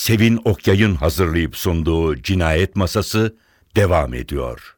[0.00, 3.36] Sevin Okyay'ın hazırlayıp sunduğu Cinayet Masası
[3.76, 4.76] devam ediyor.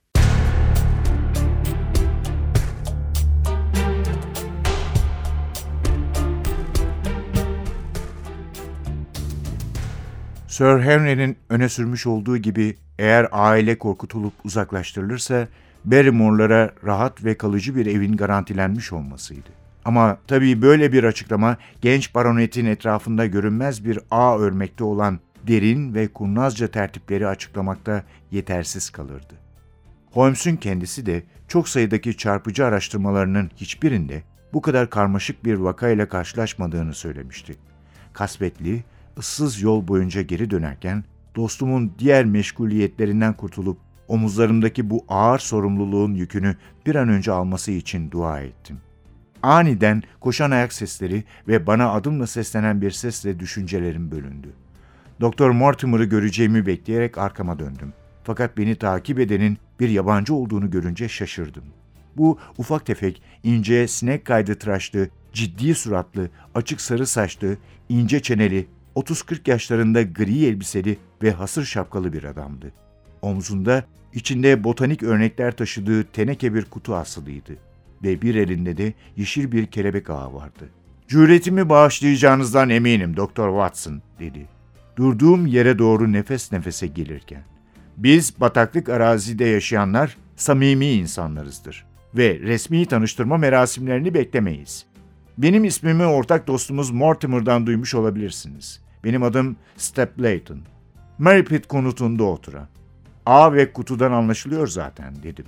[10.49, 15.49] Sir Henry'nin öne sürmüş olduğu gibi eğer aile korkutulup uzaklaştırılırsa
[15.85, 19.62] Barrymore'lara rahat ve kalıcı bir evin garantilenmiş olmasıydı.
[19.85, 26.09] Ama tabii böyle bir açıklama genç baronetin etrafında görünmez bir ağ örmekte olan derin ve
[26.09, 29.35] kurnazca tertipleri açıklamakta yetersiz kalırdı.
[30.11, 34.23] Holmes'un kendisi de çok sayıdaki çarpıcı araştırmalarının hiçbirinde
[34.53, 37.57] bu kadar karmaşık bir vakayla karşılaşmadığını söylemişti.
[38.13, 38.85] Kasvetli,
[39.19, 41.05] ıssız yol boyunca geri dönerken
[41.37, 43.79] dostumun diğer meşguliyetlerinden kurtulup
[44.09, 46.57] omuzlarımdaki bu ağır sorumluluğun yükünü
[46.87, 48.81] bir an önce alması için dua ettim.
[49.43, 54.49] Aniden koşan ayak sesleri ve bana adımla seslenen bir sesle düşüncelerim bölündü.
[55.21, 57.93] Doktor Mortimer'ı göreceğimi bekleyerek arkama döndüm.
[58.25, 61.65] Fakat beni takip edenin bir yabancı olduğunu görünce şaşırdım.
[62.17, 67.57] Bu ufak tefek, ince, sinek kaydı tıraşlı, ciddi suratlı, açık sarı saçlı,
[67.89, 72.73] ince çeneli, 30-40 yaşlarında gri elbiseli ve hasır şapkalı bir adamdı.
[73.23, 77.72] Omzunda içinde botanik örnekler taşıdığı teneke bir kutu asılıydı
[78.03, 80.69] ve bir elinde de yeşil bir kelebek ağı vardı.
[81.09, 84.49] Cüretimi bağışlayacağınızdan eminim Doktor Watson dedi.
[84.97, 87.43] Durduğum yere doğru nefes nefese gelirken.
[87.97, 94.87] Biz bataklık arazide yaşayanlar samimi insanlarızdır ve resmi tanıştırma merasimlerini beklemeyiz.
[95.39, 98.81] Benim ismimi ortak dostumuz Mortimer'dan duymuş olabilirsiniz.
[99.05, 100.61] Benim adım Stapleton.
[101.19, 102.69] Marypit konutunda oturan.
[103.27, 105.47] A ve kutudan anlaşılıyor zaten dedim.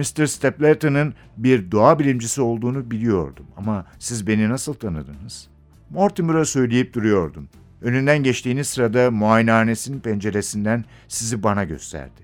[0.00, 0.26] Mr.
[0.26, 5.48] Stapleton'ın bir doğa bilimcisi olduğunu biliyordum ama siz beni nasıl tanıdınız?
[5.90, 7.48] Mortimer'a söyleyip duruyordum.
[7.82, 12.20] Önünden geçtiğiniz sırada muayenehanesinin penceresinden sizi bana gösterdi.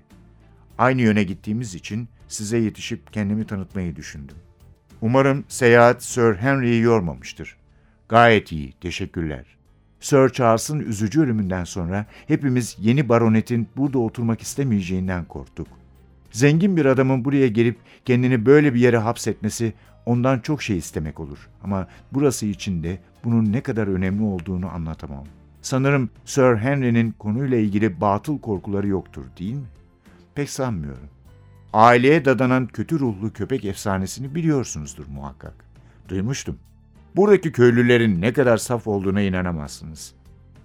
[0.77, 4.37] Aynı yöne gittiğimiz için size yetişip kendimi tanıtmayı düşündüm.
[5.01, 7.57] Umarım seyahat Sir Henry'i yormamıştır.
[8.09, 9.45] Gayet iyi, teşekkürler.
[9.99, 15.76] Sir Charles'ın üzücü ölümünden sonra hepimiz yeni baronetin burada oturmak istemeyeceğinden korktuk.
[16.37, 19.73] Zengin bir adamın buraya gelip kendini böyle bir yere hapsetmesi
[20.05, 21.49] ondan çok şey istemek olur.
[21.63, 25.23] Ama burası için de bunun ne kadar önemli olduğunu anlatamam.
[25.61, 29.65] Sanırım Sir Henry'nin konuyla ilgili batıl korkuları yoktur değil mi?
[30.35, 31.09] Pek sanmıyorum.
[31.73, 35.53] Aileye dadanan kötü ruhlu köpek efsanesini biliyorsunuzdur muhakkak.
[36.09, 36.57] Duymuştum.
[37.15, 40.13] Buradaki köylülerin ne kadar saf olduğuna inanamazsınız.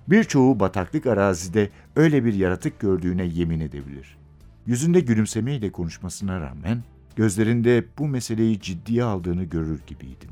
[0.08, 4.21] Birçoğu bataklık arazide öyle bir yaratık gördüğüne yemin edebilir.
[4.66, 6.82] Yüzünde gülümsemeyle konuşmasına rağmen
[7.16, 10.30] gözlerinde bu meseleyi ciddiye aldığını görür gibiydim.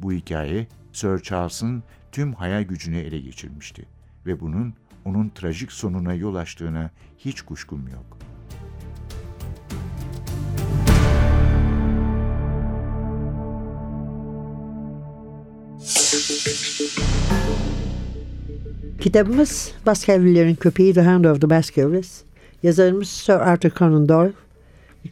[0.00, 1.82] Bu hikaye Sir Charles'ın
[2.12, 3.86] tüm hayal gücünü ele geçirmişti
[4.26, 4.74] ve bunun
[5.04, 8.18] onun trajik sonuna yol açtığına hiç kuşkum yok.
[19.00, 22.31] Kitabımız Baskerville'lerin Köpeği The Hand of the Baskervilles.
[22.62, 24.32] Yazarımız Sir Arthur Conan Doyle.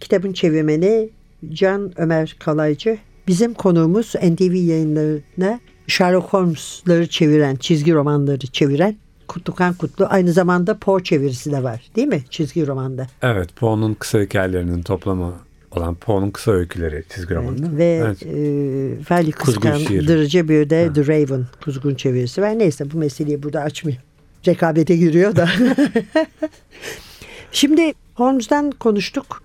[0.00, 1.10] Kitabın çevirmeni
[1.52, 2.98] Can Ömer Kalaycı.
[3.28, 8.96] Bizim konuğumuz NTV yayınlarına Sherlock Holmes'ları çeviren, çizgi romanları çeviren
[9.28, 10.06] Kutlukan Kutlu.
[10.10, 13.06] Aynı zamanda Poe çevirisi de var değil mi çizgi romanda?
[13.22, 15.32] Evet Poe'nun kısa hikayelerinin toplamı
[15.70, 17.76] olan Poe'nun kısa öyküleri çizgi romanı.
[17.78, 18.22] Ve evet.
[18.22, 20.92] e, Ferli Kıskandırıcı bir de ha.
[20.92, 22.58] The Raven Kuzgun çevirisi var.
[22.58, 23.98] Neyse bu meseleyi burada açmıyor.
[24.46, 25.48] Rekabete giriyor da.
[27.52, 29.42] Şimdi Holmes'dan konuştuk.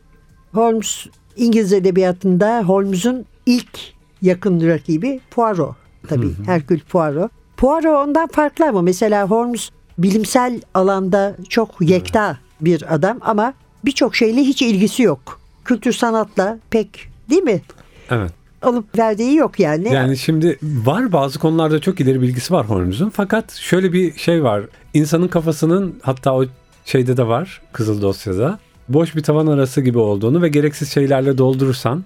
[0.54, 1.06] Holmes
[1.36, 3.80] İngiliz edebiyatında Holmes'un ilk
[4.22, 5.76] yakın rakibi Poirot
[6.08, 6.26] tabii.
[6.26, 6.44] Hı hı.
[6.46, 7.32] Herkül Poirot.
[7.58, 13.54] Poirot ondan farklı ama mesela Holmes bilimsel alanda çok yekta bir adam ama
[13.86, 15.40] birçok şeyle hiç ilgisi yok.
[15.66, 17.62] Kültür sanatla pek değil mi?
[18.10, 18.32] Evet
[18.66, 19.94] alıp verdiği yok yani.
[19.94, 23.10] Yani şimdi var bazı konularda çok ileri bilgisi var Holmes'un.
[23.10, 24.64] Fakat şöyle bir şey var.
[24.94, 26.46] İnsanın kafasının hatta o
[26.86, 28.60] şeyde de var Kızıl Dosya'da
[28.90, 32.04] boş bir tavan arası gibi olduğunu ve gereksiz şeylerle doldurursan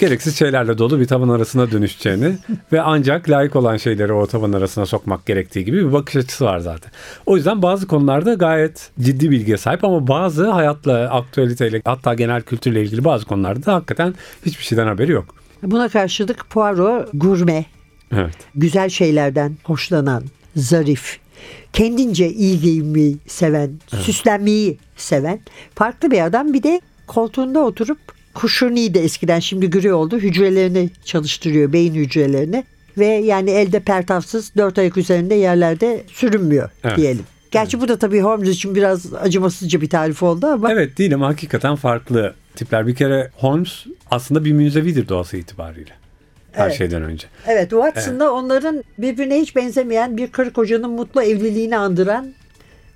[0.00, 2.38] gereksiz şeylerle dolu bir tavan arasına dönüşeceğini
[2.72, 6.58] ve ancak layık olan şeyleri o tavan arasına sokmak gerektiği gibi bir bakış açısı var
[6.58, 6.92] zaten.
[7.26, 12.82] O yüzden bazı konularda gayet ciddi bilgiye sahip ama bazı hayatla, aktüeliteyle hatta genel kültürle
[12.82, 14.14] ilgili bazı konularda da hakikaten
[14.46, 15.34] hiçbir şeyden haberi yok.
[15.62, 17.64] Buna karşılık Poirot gurme,
[18.12, 18.36] evet.
[18.54, 20.24] güzel şeylerden hoşlanan,
[20.56, 21.18] zarif,
[21.72, 24.04] kendince iyi giyinmeyi seven, evet.
[24.04, 25.40] süslenmeyi seven
[25.74, 26.54] farklı bir adam.
[26.54, 27.98] Bir de koltuğunda oturup
[28.34, 30.18] Kuşuni de eskiden şimdi gri oldu.
[30.18, 32.64] Hücrelerini çalıştırıyor, beyin hücrelerini.
[32.98, 36.96] Ve yani elde pertafsız dört ayak üzerinde yerlerde sürünmüyor evet.
[36.96, 37.24] diyelim.
[37.50, 40.72] Gerçi bu da tabii Holmes için biraz acımasızca bir tarif oldu ama.
[40.72, 42.86] Evet değil ama hakikaten farklı tipler.
[42.86, 46.01] Bir kere Holmes aslında bir müzevidir doğası itibariyle.
[46.52, 46.78] Her Evet.
[46.78, 47.26] şeyden önce.
[47.46, 52.32] Evet Watson'da onların birbirine hiç benzemeyen bir karı kocanın mutlu evliliğini andıran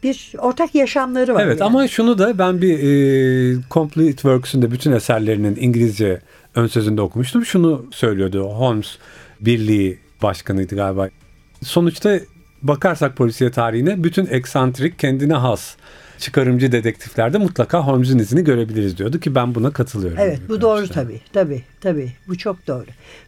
[0.03, 1.43] bir ortak yaşamları var.
[1.45, 1.67] Evet yani.
[1.67, 6.21] ama şunu da ben bir e, Complete Works'ün de bütün eserlerinin İngilizce
[6.55, 7.45] ön sözünde okumuştum.
[7.45, 8.99] Şunu söylüyordu Holmes
[9.41, 11.09] birliği başkanıydı galiba.
[11.63, 12.19] Sonuçta
[12.63, 15.77] bakarsak polisiye tarihine bütün eksantrik kendine has
[16.19, 20.19] çıkarımcı dedektiflerde mutlaka Holmes'un izini görebiliriz diyordu ki ben buna katılıyorum.
[20.21, 20.95] Evet bu doğru ölçüde.
[20.95, 21.21] tabii.
[21.33, 22.13] Tabii tabii.
[22.29, 22.87] Bu çok doğru.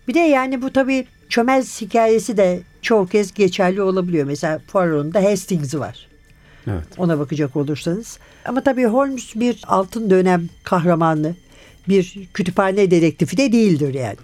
[0.09, 4.27] Bir de yani bu tabii çömez hikayesi de çoğu kez geçerli olabiliyor.
[4.27, 6.09] Mesela Poirot'un da Hastings'i var.
[6.67, 6.85] Evet.
[6.99, 8.19] Ona bakacak olursanız.
[8.45, 11.35] Ama tabii Holmes bir altın dönem kahramanı,
[11.89, 14.17] bir kütüphane dedektifi de değildir yani.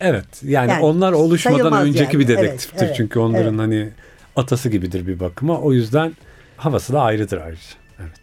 [0.00, 2.28] Evet yani, Yani onlar oluşmadan önceki yani.
[2.28, 2.86] bir Evet, dedektiftir.
[2.86, 3.60] evet, Çünkü onların evet.
[3.60, 3.88] hani
[4.36, 5.60] atası gibidir bir bakıma.
[5.60, 6.12] O yüzden
[6.56, 7.62] havası da ayrıdır ayrıca.
[8.00, 8.20] Evet.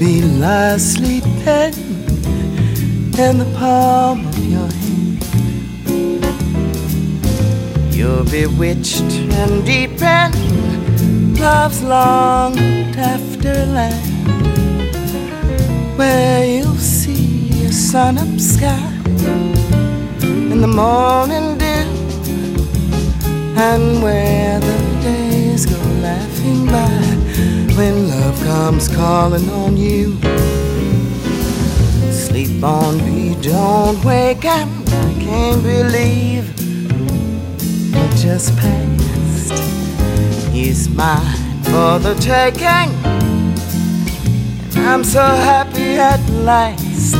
[0.00, 1.85] Bee lies sleeping
[3.18, 5.24] in the palm of your hand,
[7.94, 9.10] you're bewitched
[9.40, 12.54] and deep in love's long
[12.98, 13.94] afterland,
[15.96, 18.92] where you'll see a sun up sky
[20.22, 21.88] in the morning dew,
[23.56, 26.90] and where the days go laughing by
[27.76, 30.18] when love comes calling on you.
[32.36, 34.68] Sleep on me, don't wake up.
[34.88, 36.44] I can't believe
[37.94, 39.54] it just passed.
[40.52, 42.92] He's mine for the taking.
[44.84, 47.16] I'm so happy at last.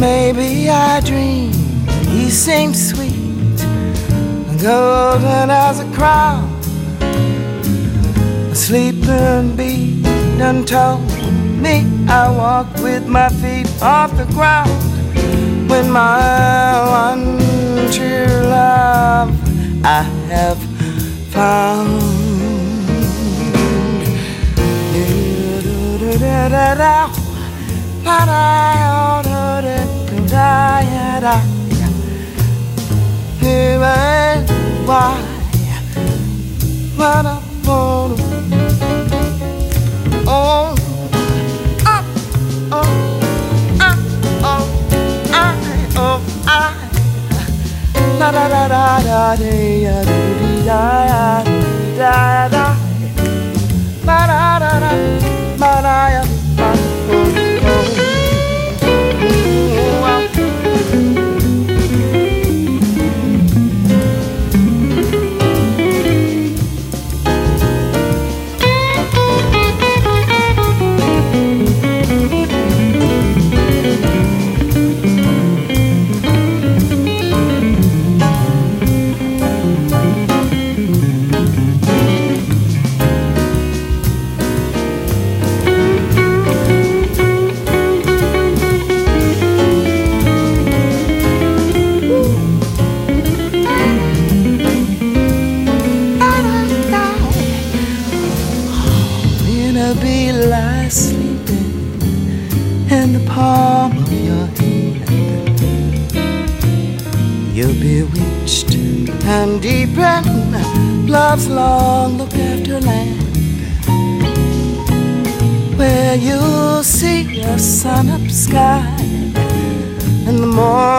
[0.00, 1.52] Maybe I dream
[2.08, 3.56] he seems sweet,
[4.60, 6.50] golden as a crown.
[8.50, 10.02] A sleeping bee
[10.38, 11.11] done told
[11.62, 14.70] me I walk with my feet off the ground
[15.70, 17.38] when my one
[17.92, 19.30] true love
[19.84, 20.58] I have
[21.32, 22.12] found.
[34.84, 35.14] Why?
[36.96, 38.18] What I wanna
[40.26, 40.81] Oh,
[49.32, 52.51] da da dee, ya, dee, dee, da, ya, dee, da, da.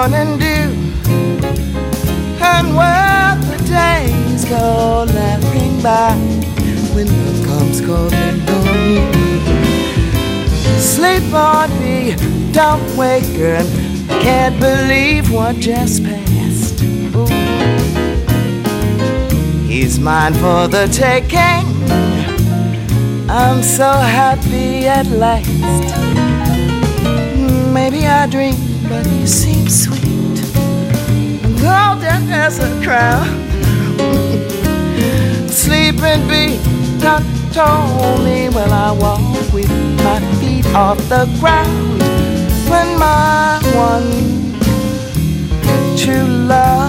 [0.10, 0.70] Morning dew.
[2.42, 6.12] And where the days go laughing by
[6.94, 9.08] when love comes calling on you.
[10.78, 12.16] Sleep on me,
[12.52, 13.68] don't wake and
[14.22, 16.84] can't believe what just passed.
[16.84, 17.26] Ooh.
[19.66, 21.64] He's mine for the taking.
[23.30, 25.50] I'm so happy at last.
[27.74, 28.56] Maybe I dream,
[28.90, 30.38] but you seem sweet.
[31.62, 33.28] Golden as a crown.
[35.50, 36.60] Sleeping bee,
[37.00, 37.24] not
[37.54, 39.22] Tony, when I walk
[39.54, 39.72] with
[40.04, 42.02] my feet off the ground.
[42.70, 44.34] When my one
[45.98, 46.83] true love.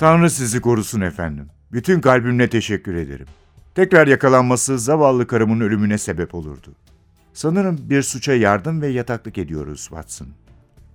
[0.00, 1.46] Tanrı sizi korusun efendim.
[1.72, 3.26] Bütün kalbimle teşekkür ederim.
[3.74, 6.74] Tekrar yakalanması zavallı karımın ölümüne sebep olurdu.
[7.32, 10.28] Sanırım bir suça yardım ve yataklık ediyoruz Watson.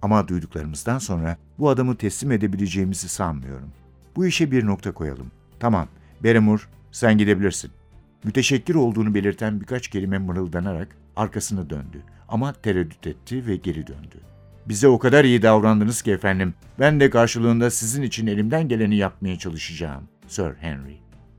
[0.01, 3.69] Ama duyduklarımızdan sonra bu adamı teslim edebileceğimizi sanmıyorum.
[4.15, 5.31] Bu işe bir nokta koyalım.
[5.59, 5.87] Tamam,
[6.23, 7.71] Barrymore sen gidebilirsin.
[8.23, 12.01] Müteşekkir olduğunu belirten birkaç kelime mırıldanarak arkasını döndü.
[12.27, 14.17] Ama tereddüt etti ve geri döndü.
[14.65, 19.39] Bize o kadar iyi davrandınız ki efendim, ben de karşılığında sizin için elimden geleni yapmaya
[19.39, 20.97] çalışacağım, Sir Henry.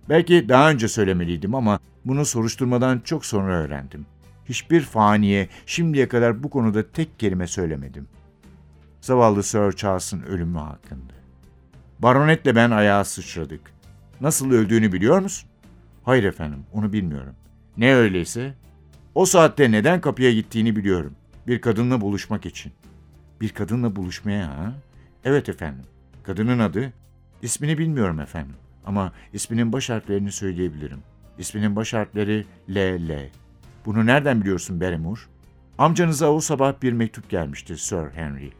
[0.09, 4.07] Belki daha önce söylemeliydim ama bunu soruşturmadan çok sonra öğrendim.
[4.45, 8.09] Hiçbir faniye şimdiye kadar bu konuda tek kelime söylemedim.
[9.01, 11.13] Zavallı Sir Charles'ın ölümü hakkında.
[11.99, 13.61] Baronetle ben ayağa sıçradık.
[14.21, 15.49] Nasıl öldüğünü biliyor musun?
[16.05, 17.35] Hayır efendim, onu bilmiyorum.
[17.77, 18.55] Ne öyleyse,
[19.15, 21.13] o saatte neden kapıya gittiğini biliyorum.
[21.47, 22.73] Bir kadınla buluşmak için.
[23.41, 24.73] Bir kadınla buluşmaya ha?
[25.25, 25.85] Evet efendim.
[26.23, 26.93] Kadının adı?
[27.43, 28.57] İsmini bilmiyorum efendim.
[28.85, 30.99] Ama isminin baş harflerini söyleyebilirim.
[31.39, 32.77] İsminin baş harfleri L,
[33.09, 33.31] L.
[33.87, 35.21] Bunu nereden biliyorsun Barrymore?
[35.79, 38.51] Amcanıza o sabah bir mektup gelmişti Sir Henry.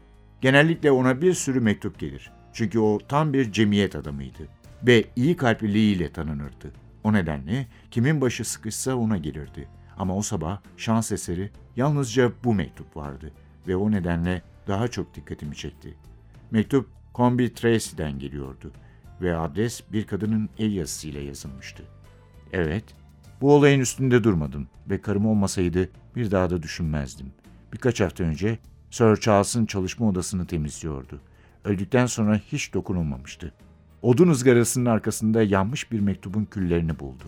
[0.41, 2.31] Genellikle ona bir sürü mektup gelir.
[2.53, 4.47] Çünkü o tam bir cemiyet adamıydı.
[4.83, 6.71] Ve iyi kalpliliğiyle tanınırdı.
[7.03, 9.67] O nedenle kimin başı sıkışsa ona gelirdi.
[9.97, 13.31] Ama o sabah şans eseri yalnızca bu mektup vardı.
[13.67, 15.97] Ve o nedenle daha çok dikkatimi çekti.
[16.51, 18.71] Mektup Combi Tracy'den geliyordu.
[19.21, 21.83] Ve adres bir kadının el yazısıyla yazılmıştı.
[22.53, 22.83] Evet,
[23.41, 27.31] bu olayın üstünde durmadım ve karım olmasaydı bir daha da düşünmezdim.
[27.73, 28.59] Birkaç hafta önce
[28.91, 31.21] Sir Charles'ın çalışma odasını temizliyordu.
[31.63, 33.53] Öldükten sonra hiç dokunulmamıştı.
[34.01, 37.25] Odun ızgarasının arkasında yanmış bir mektubun küllerini buldu.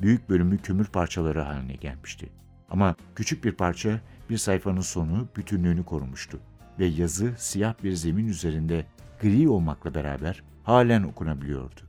[0.00, 2.28] Büyük bölümü kömür parçaları haline gelmişti.
[2.70, 4.00] Ama küçük bir parça
[4.30, 6.40] bir sayfanın sonu bütünlüğünü korumuştu
[6.78, 8.86] ve yazı siyah bir zemin üzerinde
[9.22, 11.80] gri olmakla beraber halen okunabiliyordu.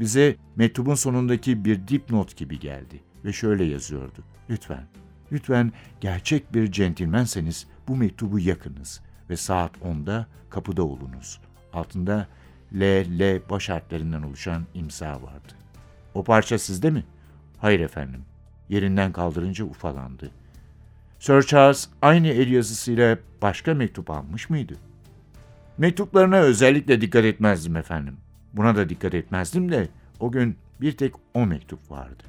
[0.00, 4.24] Bize mektubun sonundaki bir dipnot gibi geldi ve şöyle yazıyordu.
[4.50, 4.86] Lütfen,
[5.32, 11.40] lütfen gerçek bir centilmenseniz bu mektubu yakınız ve saat 10'da kapıda olunuz.
[11.72, 12.26] Altında
[12.74, 12.82] L,
[13.20, 15.52] L baş harflerinden oluşan imza vardı.
[16.14, 17.04] O parça sizde mi?
[17.58, 18.24] Hayır efendim.
[18.68, 20.30] Yerinden kaldırınca ufalandı.
[21.22, 24.74] Sir Charles aynı el yazısıyla başka mektup almış mıydı?
[25.78, 28.16] Mektuplarına özellikle dikkat etmezdim efendim.
[28.52, 29.88] Buna da dikkat etmezdim de
[30.20, 32.22] o gün bir tek o mektup vardı.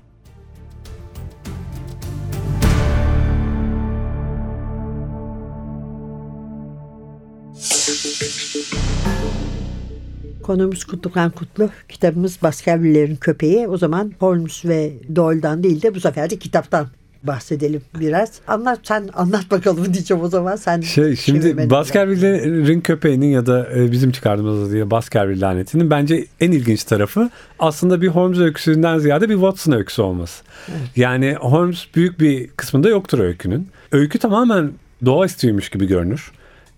[10.44, 11.70] Konumuz Kutlukan Kutlu.
[11.90, 13.68] Kitabımız Baskerville'lerin köpeği.
[13.68, 16.88] O zaman Holmes ve Doyle'dan değil de bu sefer de kitaptan
[17.24, 18.32] bahsedelim biraz.
[18.48, 20.56] Anlat sen anlat bakalım diyeceğim o zaman.
[20.56, 26.52] Sen Şey, şimdi Baskerville'lerin köpeğinin ya da e, bizim çıkardığımız adıyla Baskerville lanetinin bence en
[26.52, 30.44] ilginç tarafı aslında bir Holmes öyküsünden ziyade bir Watson öyküsü olması.
[30.96, 33.68] Yani Holmes büyük bir kısmında yoktur öykünün.
[33.92, 34.72] Öykü tamamen
[35.06, 36.32] doğaüstüymüş gibi görünür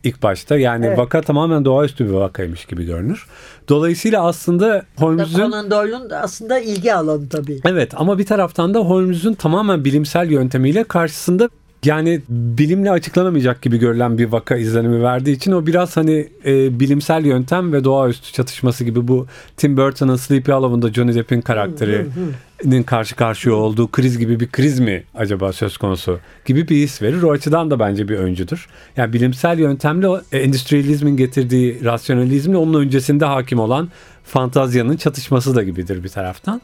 [0.06, 0.58] ilk başta.
[0.58, 0.98] Yani Evet.
[0.98, 3.28] vaka tamamen doğaüstü bir vakaymış gibi görünür.
[3.70, 7.60] Dolayısıyla aslında Holmes'un Conan Doyle'un aslında ilgi alanı tabii.
[7.66, 11.50] Evet ama bir taraftan da Holmes'un tamamen bilimsel yöntemiyle karşısında
[11.84, 17.26] yani bilimle açıklanamayacak gibi görülen bir vaka izlenimi verdiği için o biraz hani e, bilimsel
[17.26, 19.28] yöntem ve doğaüstü çatışması gibi bu
[19.58, 25.04] Tim Burton'ın Sleepy Hollow'unda Johnny Depp'in karakterinin karşı karşıya olduğu kriz gibi bir kriz mi
[25.16, 27.22] acaba söz konusu gibi bir his verir.
[27.22, 28.68] O açıdan da bence bir öncüdür.
[28.98, 33.90] Yani bilimsel yöntemle e, endüstriyalizmin getirdiği rasyonalizmle onun öncesinde hakim olan
[34.24, 36.62] fantazyanın çatışması da gibidir bir taraftan.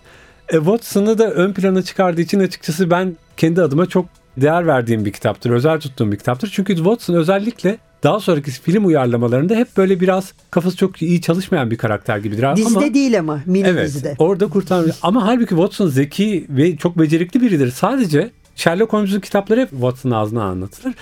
[0.50, 4.06] E, Watson'ı da ön plana çıkardığı için açıkçası ben kendi adıma çok
[4.38, 5.50] değer verdiğim bir kitaptır.
[5.50, 6.50] Özel tuttuğum bir kitaptır.
[6.54, 11.78] Çünkü Watson özellikle daha sonraki film uyarlamalarında hep böyle biraz kafası çok iyi çalışmayan bir
[11.78, 12.44] karakter gibidir.
[12.44, 13.88] ama Dizide değil ama mini Evet.
[13.88, 14.16] dizide.
[14.20, 17.72] Orada kurtaran ama halbuki Watson zeki ve çok becerikli biridir.
[17.72, 20.94] Sadece Sherlock Holmes'un kitapları hep Watson'ın ağzına anlatılır.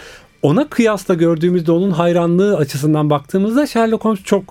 [0.41, 4.43] Ona kıyasla gördüğümüzde onun hayranlığı açısından baktığımızda Sherlock Holmes çok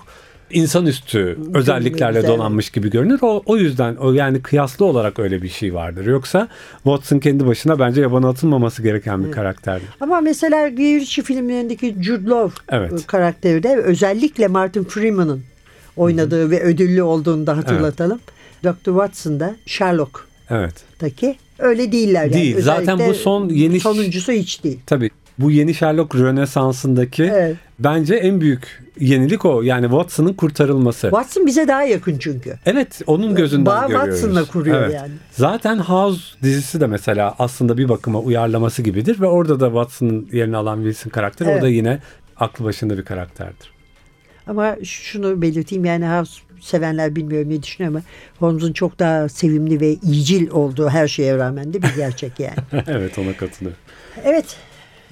[0.51, 2.29] insanüstü özelliklerle evet.
[2.29, 3.19] donanmış gibi görünür.
[3.21, 6.05] O, o yüzden o yani kıyaslı olarak öyle bir şey vardır.
[6.05, 6.47] Yoksa
[6.83, 9.87] Watson kendi başına bence yabana atılmaması gereken bir karakterdir.
[10.01, 13.07] Ama mesela Ritchie filmlerindeki Jude Law Evet.
[13.07, 15.43] karakteri de özellikle Martin Freeman'ın
[15.97, 18.19] oynadığı ve ödüllü olduğunu da hatırlatalım.
[18.63, 18.85] Dr.
[18.85, 21.37] Watson'da Sherlock'taki Evet.
[21.59, 22.33] öyle değiller yani.
[22.33, 22.61] Değil.
[22.61, 24.79] Zaten bu son yeni- sonuncusu hiç değil.
[24.85, 27.55] Tabii bu yeni Sherlock Rönesansı'ndaki Evet.
[27.79, 29.61] Bence en büyük yenilik o.
[29.61, 31.01] Yani Watson'ın kurtarılması.
[31.01, 32.53] Watson bize daha yakın çünkü.
[32.65, 34.09] Evet onun gözünden Bağ görüyoruz.
[34.21, 34.95] Watson'la kuruyor Evet.
[34.95, 35.11] yani.
[35.31, 40.57] Zaten House dizisi de mesela aslında bir bakıma uyarlaması gibidir ve orada da Watson'ın yerini
[40.57, 41.61] alan Wilson karakteri Evet.
[41.61, 41.99] o da yine
[42.37, 43.71] aklı başında bir karakterdir.
[44.47, 48.01] Ama şunu belirteyim yani House sevenler bilmiyorum ne düşünüyor ama
[48.39, 52.55] Holmes'un çok daha sevimli ve iyicil olduğu her şeye rağmen de bir gerçek yani.
[52.87, 53.81] evet ona katılıyorum.
[54.23, 54.57] Evet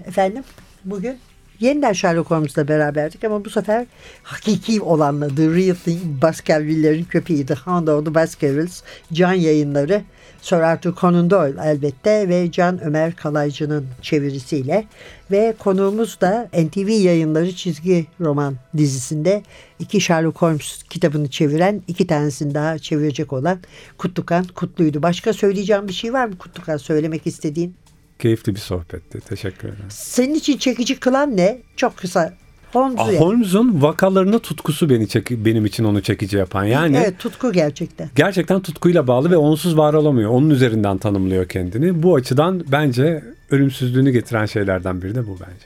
[0.05, 0.43] efendim
[0.85, 1.17] bugün
[1.59, 3.85] yeniden Sherlock Holmes'la beraberdik ama bu sefer
[4.23, 8.83] hakiki olanla The Real Thing Baskerville'lerin köpeği The Hound of the Baskervilles
[9.13, 10.03] can yayınları
[10.41, 14.85] Sir Arthur Conan Doyle elbette ve Can Ömer Kalaycı'nın çevirisiyle
[15.31, 19.43] ve konuğumuz da NTV yayınları çizgi roman dizisinde
[19.79, 23.59] iki Sherlock Holmes kitabını çeviren iki tanesini daha çevirecek olan
[23.97, 25.03] Kutlukan Kutlu'ydu.
[25.03, 27.75] Başka söyleyeceğim bir şey var mı Kutlukan söylemek istediğin?
[28.19, 29.19] Keyifli bir sohbetti.
[29.19, 29.85] Teşekkür ederim.
[29.89, 31.57] Senin için çekici kılan ne?
[31.75, 32.33] Çok kısa.
[32.73, 33.19] Holmes'u Ah, yani.
[33.19, 36.63] Holmes'un vakalarına tutkusu beni çek benim için onu çekici yapan.
[36.63, 38.09] Yani Evet tutku gerçekten.
[38.15, 40.31] gerçekten tutkuyla bağlı ve onsuz var olamıyor.
[40.31, 42.03] Onun üzerinden tanımlıyor kendini.
[42.03, 45.65] Bu açıdan bence ölümsüzlüğünü getiren şeylerden biri de bu bence.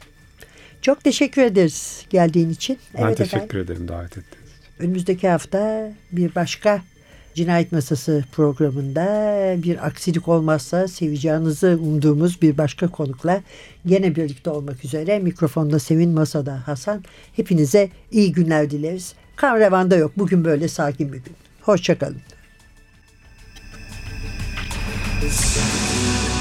[0.81, 2.77] Çok teşekkür ederiz geldiğin için.
[2.98, 3.60] Ben evet teşekkür efendim.
[3.65, 4.84] ederim davet ettiğiniz için.
[4.86, 6.81] Önümüzdeki hafta bir başka
[7.36, 9.04] Cinayet Masası programında
[9.64, 13.42] bir aksilik olmazsa seveceğinizi umduğumuz bir başka konukla
[13.86, 17.04] gene birlikte olmak üzere mikrofonda Sevin Masada Hasan.
[17.36, 19.14] Hepinize iyi günler dileriz.
[19.36, 20.12] Kan revanda yok.
[20.17, 21.34] Bugün böyle sakin bir gün.
[21.62, 22.22] Hoşçakalın.
[25.28, 26.40] Uşuyorlar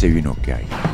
[0.00, 0.89] Sevin Okyay